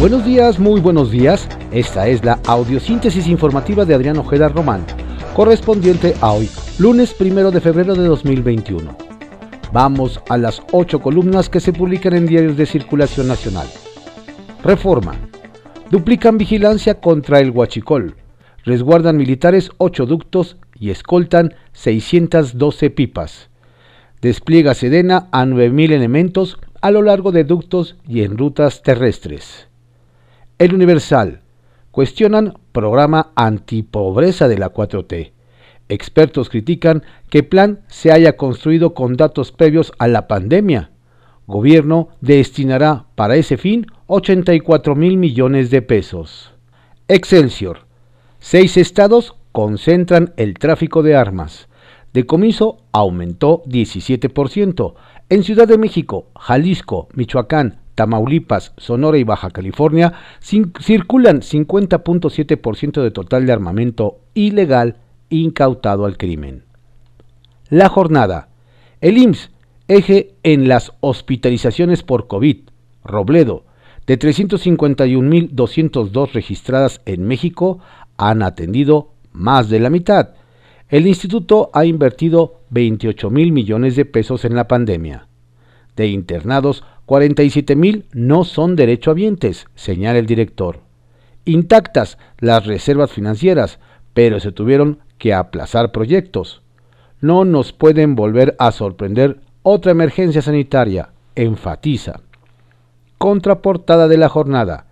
Buenos 0.00 0.24
días, 0.24 0.60
muy 0.60 0.80
buenos 0.80 1.10
días. 1.10 1.48
Esta 1.72 2.06
es 2.06 2.24
la 2.24 2.38
audiosíntesis 2.46 3.26
informativa 3.26 3.84
de 3.84 3.96
Adrián 3.96 4.16
Ojeda 4.16 4.48
Román, 4.48 4.86
correspondiente 5.34 6.14
a 6.20 6.30
hoy, 6.30 6.48
lunes 6.78 7.12
primero 7.12 7.50
de 7.50 7.60
febrero 7.60 7.96
de 7.96 8.06
2021. 8.06 8.96
Vamos 9.72 10.20
a 10.28 10.38
las 10.38 10.62
ocho 10.70 11.00
columnas 11.00 11.48
que 11.48 11.58
se 11.58 11.72
publican 11.72 12.14
en 12.14 12.26
diarios 12.26 12.56
de 12.56 12.66
circulación 12.66 13.26
nacional. 13.26 13.66
Reforma. 14.62 15.16
Duplican 15.90 16.38
vigilancia 16.38 17.00
contra 17.00 17.40
el 17.40 17.50
huachicol. 17.50 18.14
Resguardan 18.64 19.16
militares 19.16 19.72
ocho 19.78 20.06
ductos 20.06 20.58
y 20.78 20.90
escoltan 20.90 21.54
612 21.72 22.90
pipas. 22.90 23.50
Despliega 24.22 24.74
Sedena 24.74 25.26
a 25.32 25.44
9.000 25.44 25.90
elementos 25.90 26.56
a 26.80 26.92
lo 26.92 27.02
largo 27.02 27.32
de 27.32 27.42
ductos 27.42 27.96
y 28.06 28.22
en 28.22 28.38
rutas 28.38 28.84
terrestres. 28.84 29.67
El 30.58 30.74
Universal. 30.74 31.42
Cuestionan 31.92 32.54
programa 32.72 33.30
antipobreza 33.36 34.48
de 34.48 34.58
la 34.58 34.72
4T. 34.72 35.30
Expertos 35.88 36.48
critican 36.48 37.04
que 37.30 37.44
plan 37.44 37.82
se 37.86 38.10
haya 38.10 38.36
construido 38.36 38.92
con 38.92 39.16
datos 39.16 39.52
previos 39.52 39.92
a 40.00 40.08
la 40.08 40.26
pandemia. 40.26 40.90
Gobierno 41.46 42.08
destinará 42.20 43.06
para 43.14 43.36
ese 43.36 43.56
fin 43.56 43.86
84 44.08 44.96
mil 44.96 45.16
millones 45.16 45.70
de 45.70 45.80
pesos. 45.80 46.52
Excelsior. 47.06 47.86
Seis 48.40 48.76
estados 48.76 49.36
concentran 49.52 50.34
el 50.36 50.54
tráfico 50.54 51.04
de 51.04 51.14
armas. 51.14 51.68
Decomiso 52.12 52.78
aumentó 52.90 53.62
17%. 53.66 54.94
En 55.28 55.44
Ciudad 55.44 55.68
de 55.68 55.78
México, 55.78 56.26
Jalisco, 56.34 57.06
Michoacán, 57.14 57.80
Tamaulipas, 57.98 58.72
Sonora 58.76 59.18
y 59.18 59.24
Baja 59.24 59.50
California 59.50 60.12
circulan 60.40 61.40
50.7% 61.40 63.02
de 63.02 63.10
total 63.10 63.44
de 63.44 63.52
armamento 63.52 64.20
ilegal 64.34 64.98
incautado 65.30 66.06
al 66.06 66.16
crimen. 66.16 66.62
La 67.70 67.88
jornada. 67.88 68.50
El 69.00 69.18
IMSS, 69.18 69.50
eje 69.88 70.36
en 70.44 70.68
las 70.68 70.92
hospitalizaciones 71.00 72.04
por 72.04 72.28
COVID. 72.28 72.68
Robledo, 73.02 73.64
de 74.06 74.16
351.202 74.16 76.32
registradas 76.32 77.00
en 77.04 77.26
México, 77.26 77.80
han 78.16 78.42
atendido 78.42 79.10
más 79.32 79.70
de 79.70 79.80
la 79.80 79.90
mitad. 79.90 80.34
El 80.88 81.08
instituto 81.08 81.70
ha 81.74 81.84
invertido 81.84 82.60
28 82.70 83.28
mil 83.30 83.50
millones 83.50 83.96
de 83.96 84.04
pesos 84.04 84.44
en 84.44 84.54
la 84.54 84.68
pandemia. 84.68 85.26
De 85.96 86.06
internados, 86.06 86.84
47 87.08 87.74
mil 87.74 88.04
no 88.12 88.44
son 88.44 88.76
derechohabientes, 88.76 89.66
señala 89.74 90.18
el 90.18 90.26
director. 90.26 90.80
Intactas 91.46 92.18
las 92.38 92.66
reservas 92.66 93.10
financieras, 93.12 93.78
pero 94.12 94.40
se 94.40 94.52
tuvieron 94.52 94.98
que 95.16 95.32
aplazar 95.32 95.90
proyectos. 95.90 96.60
No 97.22 97.46
nos 97.46 97.72
pueden 97.72 98.14
volver 98.14 98.56
a 98.58 98.72
sorprender 98.72 99.40
otra 99.62 99.92
emergencia 99.92 100.42
sanitaria, 100.42 101.08
enfatiza. 101.34 102.20
Contraportada 103.16 104.06
de 104.06 104.18
la 104.18 104.28
jornada. 104.28 104.88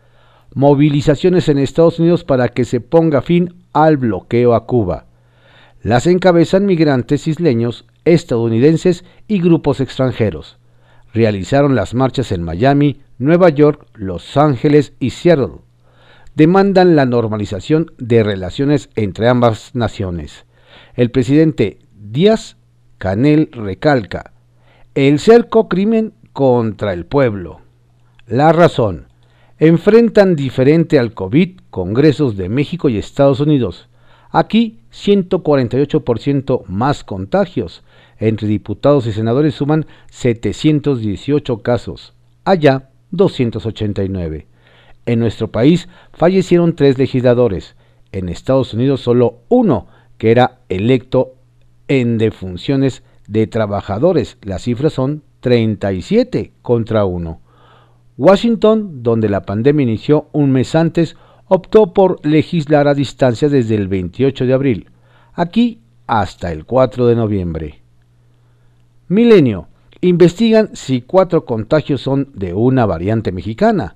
Movilizaciones 0.54 1.50
en 1.50 1.58
Estados 1.58 1.98
Unidos 2.00 2.24
para 2.24 2.48
que 2.48 2.64
se 2.64 2.80
ponga 2.80 3.20
fin 3.20 3.56
al 3.74 3.98
bloqueo 3.98 4.54
a 4.54 4.64
Cuba. 4.64 5.04
Las 5.82 6.06
encabezan 6.06 6.64
migrantes 6.64 7.28
isleños, 7.28 7.84
estadounidenses 8.06 9.04
y 9.28 9.38
grupos 9.42 9.82
extranjeros 9.82 10.56
realizaron 11.16 11.74
las 11.74 11.94
marchas 11.94 12.30
en 12.30 12.42
Miami, 12.42 13.00
Nueva 13.18 13.48
York, 13.48 13.86
Los 13.94 14.36
Ángeles 14.36 14.92
y 15.00 15.10
Seattle. 15.10 15.62
Demandan 16.34 16.94
la 16.94 17.06
normalización 17.06 17.92
de 17.96 18.22
relaciones 18.22 18.90
entre 18.96 19.26
ambas 19.26 19.74
naciones. 19.74 20.44
El 20.94 21.10
presidente 21.10 21.78
Díaz 21.94 22.58
Canel 22.98 23.48
recalca, 23.50 24.32
el 24.94 25.18
cerco 25.18 25.68
crimen 25.68 26.12
contra 26.34 26.92
el 26.92 27.06
pueblo. 27.06 27.60
La 28.26 28.52
razón, 28.52 29.06
enfrentan 29.58 30.36
diferente 30.36 30.98
al 30.98 31.14
COVID 31.14 31.60
Congresos 31.70 32.36
de 32.36 32.50
México 32.50 32.90
y 32.90 32.98
Estados 32.98 33.40
Unidos. 33.40 33.88
Aquí 34.30 34.80
148% 34.92 36.66
más 36.66 37.04
contagios, 37.04 37.82
entre 38.18 38.48
diputados 38.48 39.06
y 39.06 39.12
senadores 39.12 39.54
suman 39.54 39.86
718 40.10 41.58
casos, 41.58 42.14
allá 42.44 42.90
289. 43.10 44.46
En 45.06 45.20
nuestro 45.20 45.52
país 45.52 45.88
fallecieron 46.12 46.74
tres 46.74 46.98
legisladores, 46.98 47.76
en 48.12 48.28
Estados 48.28 48.74
Unidos 48.74 49.00
solo 49.00 49.40
uno, 49.48 49.86
que 50.18 50.30
era 50.30 50.60
electo 50.68 51.34
en 51.88 52.18
defunciones 52.18 53.02
de 53.28 53.46
trabajadores. 53.46 54.38
Las 54.42 54.62
cifras 54.62 54.94
son 54.94 55.22
37 55.40 56.52
contra 56.62 57.04
1. 57.04 57.40
Washington, 58.16 59.02
donde 59.02 59.28
la 59.28 59.42
pandemia 59.42 59.82
inició 59.84 60.28
un 60.32 60.50
mes 60.50 60.74
antes, 60.74 61.16
optó 61.46 61.92
por 61.92 62.24
legislar 62.26 62.88
a 62.88 62.94
distancia 62.94 63.48
desde 63.48 63.74
el 63.74 63.88
28 63.88 64.46
de 64.46 64.52
abril, 64.52 64.90
aquí 65.34 65.80
hasta 66.06 66.50
el 66.50 66.64
4 66.64 67.06
de 67.06 67.14
noviembre. 67.14 67.85
Milenio. 69.08 69.68
Investigan 70.00 70.70
si 70.74 71.00
cuatro 71.00 71.44
contagios 71.44 72.00
son 72.00 72.30
de 72.34 72.54
una 72.54 72.86
variante 72.86 73.30
mexicana. 73.30 73.94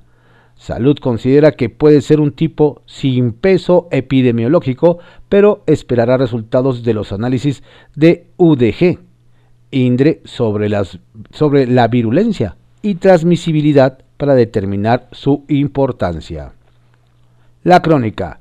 Salud 0.54 0.96
considera 0.98 1.52
que 1.52 1.68
puede 1.68 2.00
ser 2.00 2.20
un 2.20 2.32
tipo 2.32 2.82
sin 2.86 3.32
peso 3.32 3.88
epidemiológico, 3.90 4.98
pero 5.28 5.64
esperará 5.66 6.16
resultados 6.16 6.84
de 6.84 6.94
los 6.94 7.12
análisis 7.12 7.62
de 7.96 8.28
UDG, 8.36 9.00
INDRE, 9.72 10.20
sobre, 10.24 10.70
sobre 11.32 11.66
la 11.66 11.88
virulencia 11.88 12.56
y 12.82 12.94
transmisibilidad 12.96 13.98
para 14.16 14.34
determinar 14.34 15.08
su 15.10 15.44
importancia. 15.48 16.52
La 17.64 17.82
crónica. 17.82 18.40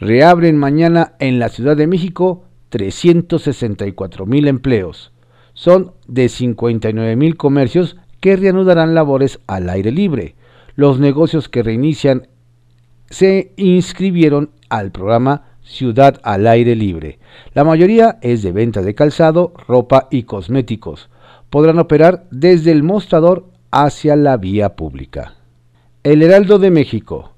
Reabren 0.00 0.56
mañana 0.56 1.14
en 1.20 1.38
la 1.38 1.50
Ciudad 1.50 1.76
de 1.76 1.86
México 1.86 2.44
364 2.70 4.26
mil 4.26 4.48
empleos 4.48 5.13
son 5.54 5.92
de 6.06 6.28
59 6.28 7.16
mil 7.16 7.36
comercios 7.36 7.96
que 8.20 8.36
reanudarán 8.36 8.94
labores 8.94 9.40
al 9.46 9.70
aire 9.70 9.90
libre. 9.90 10.34
Los 10.76 10.98
negocios 10.98 11.48
que 11.48 11.62
reinician 11.62 12.28
se 13.08 13.52
inscribieron 13.56 14.50
al 14.68 14.90
programa 14.90 15.54
Ciudad 15.62 16.20
al 16.24 16.46
Aire 16.46 16.76
Libre. 16.76 17.18
La 17.54 17.64
mayoría 17.64 18.18
es 18.20 18.42
de 18.42 18.52
venta 18.52 18.82
de 18.82 18.94
calzado, 18.94 19.54
ropa 19.66 20.08
y 20.10 20.24
cosméticos. 20.24 21.08
Podrán 21.48 21.78
operar 21.78 22.26
desde 22.30 22.70
el 22.70 22.82
mostrador 22.82 23.46
hacia 23.70 24.16
la 24.16 24.36
vía 24.36 24.76
pública. 24.76 25.34
El 26.02 26.22
Heraldo 26.22 26.58
de 26.58 26.70
México. 26.70 27.32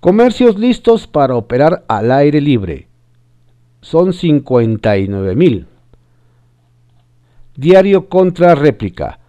Comercios 0.00 0.58
listos 0.58 1.06
para 1.06 1.34
operar 1.34 1.84
al 1.88 2.12
aire 2.12 2.40
libre. 2.40 2.88
Son 3.80 4.12
59 4.12 5.34
mil. 5.34 5.66
Diario 7.56 8.08
contra 8.08 8.54
réplica. 8.54 9.20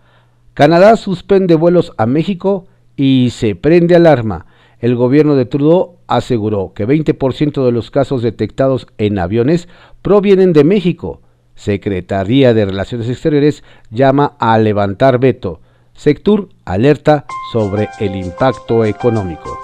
Canadá 0.53 0.95
suspende 0.95 1.55
vuelos 1.55 1.93
a 1.97 2.05
México 2.05 2.65
y 2.95 3.29
se 3.31 3.55
prende 3.55 3.95
alarma. 3.95 4.45
El 4.79 4.95
gobierno 4.95 5.35
de 5.35 5.45
Trudeau 5.45 5.97
aseguró 6.07 6.73
que 6.73 6.87
20% 6.87 7.65
de 7.65 7.71
los 7.71 7.91
casos 7.91 8.21
detectados 8.21 8.87
en 8.97 9.19
aviones 9.19 9.67
provienen 10.01 10.53
de 10.53 10.63
México. 10.63 11.21
Secretaría 11.55 12.53
de 12.53 12.65
Relaciones 12.65 13.09
Exteriores 13.09 13.63
llama 13.89 14.35
a 14.39 14.57
levantar 14.57 15.19
veto. 15.19 15.61
Sectur 15.93 16.49
alerta 16.65 17.25
sobre 17.51 17.89
el 17.99 18.15
impacto 18.15 18.83
económico. 18.85 19.57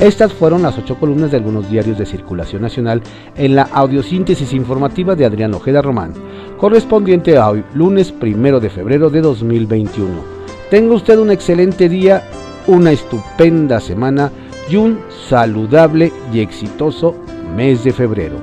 Estas 0.00 0.34
fueron 0.34 0.62
las 0.62 0.76
ocho 0.76 0.96
columnas 0.96 1.30
de 1.30 1.38
algunos 1.38 1.70
diarios 1.70 1.96
de 1.96 2.04
circulación 2.04 2.60
nacional 2.60 3.02
en 3.34 3.56
la 3.56 3.62
audiosíntesis 3.62 4.52
informativa 4.52 5.16
de 5.16 5.24
Adrián 5.24 5.54
Ojeda 5.54 5.80
Román, 5.80 6.12
correspondiente 6.58 7.38
a 7.38 7.48
hoy, 7.48 7.64
lunes 7.72 8.12
primero 8.12 8.60
de 8.60 8.68
febrero 8.68 9.08
de 9.08 9.22
2021. 9.22 10.08
Tenga 10.70 10.94
usted 10.94 11.18
un 11.18 11.30
excelente 11.30 11.88
día, 11.88 12.22
una 12.66 12.92
estupenda 12.92 13.80
semana 13.80 14.30
y 14.68 14.76
un 14.76 14.98
saludable 15.30 16.12
y 16.30 16.40
exitoso 16.40 17.16
mes 17.56 17.82
de 17.82 17.94
febrero. 17.94 18.36